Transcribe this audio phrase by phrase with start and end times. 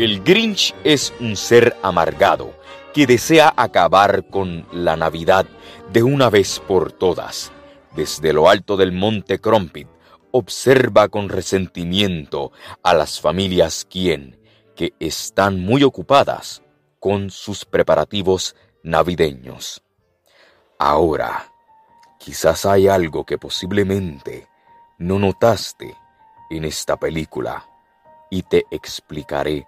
[0.00, 2.54] El Grinch es un ser amargado
[2.94, 5.44] que desea acabar con la Navidad
[5.92, 7.52] de una vez por todas.
[7.94, 9.88] Desde lo alto del monte Crumpit
[10.30, 12.50] observa con resentimiento
[12.82, 14.40] a las familias quien,
[14.74, 16.62] que están muy ocupadas
[16.98, 19.82] con sus preparativos navideños.
[20.78, 21.52] Ahora,
[22.18, 24.48] quizás hay algo que posiblemente
[24.96, 25.94] no notaste
[26.48, 27.66] en esta película
[28.30, 29.66] y te explicaré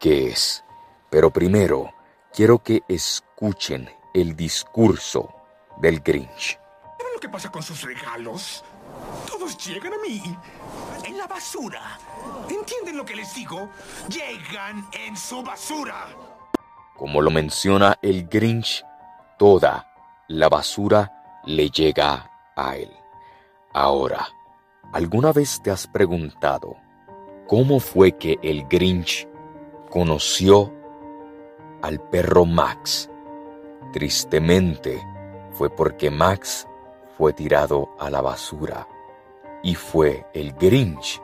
[0.00, 0.64] qué es.
[1.10, 1.92] Pero primero,
[2.32, 5.32] quiero que escuchen el discurso
[5.76, 6.58] del Grinch.
[6.98, 8.64] ¿Saben lo que pasa con sus regalos?
[9.28, 10.20] Todos llegan a mí.
[11.04, 11.98] En la basura.
[12.48, 13.68] ¿Entienden lo que les digo?
[14.08, 16.08] Llegan en su basura.
[16.96, 18.84] Como lo menciona el Grinch,
[19.38, 19.86] toda
[20.28, 22.90] la basura le llega a él.
[23.72, 24.28] Ahora,
[24.92, 26.76] ¿alguna vez te has preguntado
[27.46, 29.29] cómo fue que el Grinch
[29.90, 30.72] conoció
[31.82, 33.10] al perro Max?
[33.92, 35.04] Tristemente,
[35.50, 36.66] fue porque Max
[37.18, 38.88] fue tirado a la basura
[39.62, 41.20] y fue el Grinch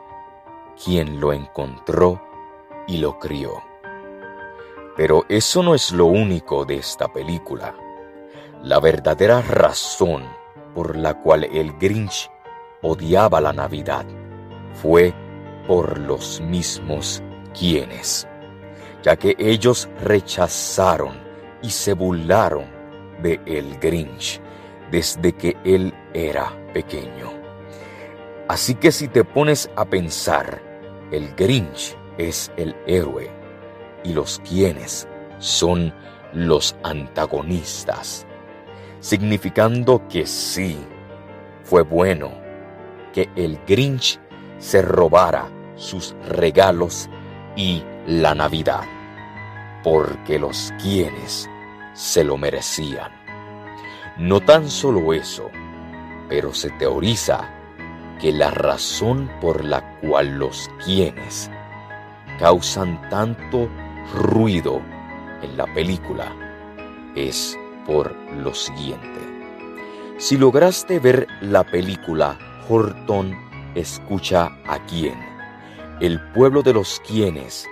[0.83, 2.21] quien lo encontró
[2.87, 3.63] y lo crió.
[4.95, 7.73] Pero eso no es lo único de esta película.
[8.61, 10.23] La verdadera razón
[10.75, 12.29] por la cual el Grinch
[12.81, 14.05] odiaba la Navidad
[14.73, 15.13] fue
[15.67, 17.23] por los mismos
[17.57, 18.27] quienes,
[19.03, 21.15] ya que ellos rechazaron
[21.61, 22.65] y se burlaron
[23.21, 24.41] de el Grinch
[24.91, 27.31] desde que él era pequeño.
[28.47, 30.61] Así que si te pones a pensar,
[31.11, 33.29] el Grinch es el héroe
[34.03, 35.07] y los quienes
[35.39, 35.93] son
[36.33, 38.25] los antagonistas,
[38.99, 40.77] significando que sí,
[41.63, 42.31] fue bueno
[43.13, 44.19] que el Grinch
[44.59, 47.09] se robara sus regalos
[47.55, 48.85] y la Navidad,
[49.83, 51.49] porque los quienes
[51.91, 53.11] se lo merecían.
[54.17, 55.51] No tan solo eso,
[56.29, 57.49] pero se teoriza
[58.21, 61.51] que la razón por la cual los quienes
[62.39, 63.67] causan tanto
[64.15, 64.81] ruido
[65.41, 66.33] en la película
[67.13, 69.19] es por lo siguiente.
[70.17, 72.39] Si lograste ver la película
[72.69, 73.35] Horton
[73.75, 75.19] escucha a quién,
[75.99, 77.67] el pueblo de los quienes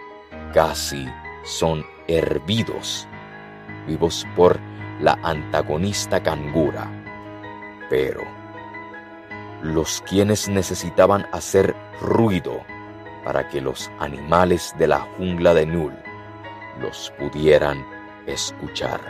[0.56, 1.06] casi
[1.44, 3.06] son hervidos,
[3.86, 4.58] vivos por
[5.02, 6.90] la antagonista cangura.
[7.90, 8.22] Pero
[9.62, 12.64] los quienes necesitaban hacer ruido
[13.26, 15.94] para que los animales de la jungla de Nul
[16.80, 17.86] los pudieran
[18.26, 19.02] escuchar.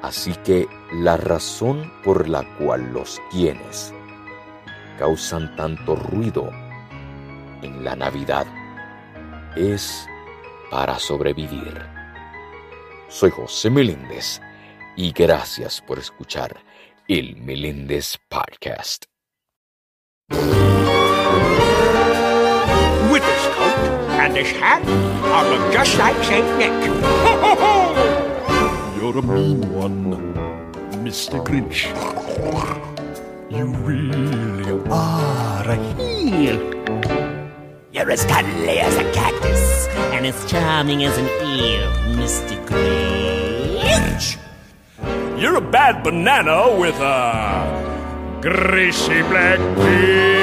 [0.00, 3.92] Así que la razón por la cual los quienes
[4.98, 6.48] causan tanto ruido
[7.60, 8.46] en la Navidad
[9.56, 10.06] es
[10.70, 11.82] para sobrevivir.
[13.08, 14.40] Soy José Meléndez
[14.96, 16.56] y gracias por escuchar
[17.08, 19.06] el Meléndez Podcast.
[23.10, 23.78] With this coat
[24.20, 26.72] and this hat, I look just like Saint Nick.
[29.00, 30.34] You're a mean one,
[31.04, 31.42] Mr.
[31.44, 31.86] Grinch.
[33.48, 37.25] You really are a heel.
[37.96, 42.54] You're as cuddly as a cactus and as charming as an eel, Mr.
[42.66, 44.36] Grinch.
[45.40, 50.36] You're a bad banana with a greasy black peel.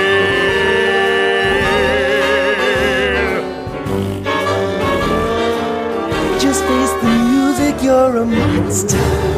[6.39, 9.32] Just face the music, you're a monster.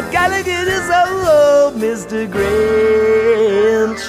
[0.00, 2.26] You got Gallagher's soul, Mr.
[2.30, 4.02] Grinch.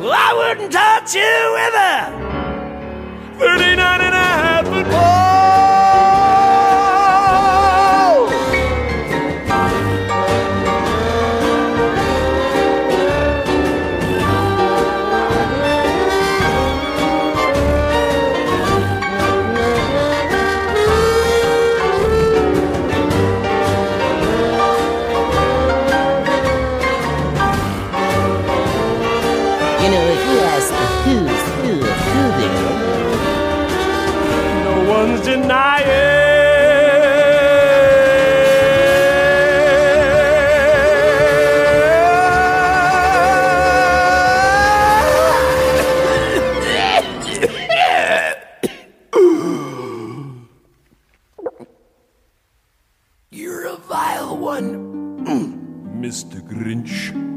[0.00, 5.21] Well, I wouldn't touch you with a 39 and a half foot pole.
[29.82, 30.70] You know, if you ask
[31.04, 32.54] who's who of clothing,
[34.62, 36.22] no one's denying.
[53.32, 55.26] You're a vile one,
[56.00, 56.40] Mr.
[56.40, 57.31] Grinch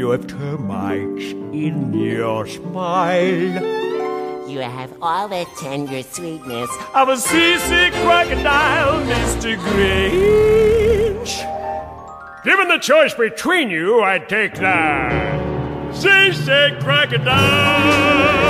[0.00, 4.48] you have termites in your smile.
[4.48, 9.58] You have all the tender sweetness of a seasick crocodile, Mr.
[9.58, 11.34] Grinch.
[12.44, 18.49] Given the choice between you, I'd take the seasick crocodile.